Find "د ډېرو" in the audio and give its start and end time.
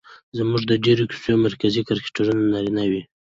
0.67-1.03